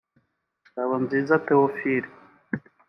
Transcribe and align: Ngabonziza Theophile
Ngabonziza 0.71 1.35
Theophile 1.45 2.09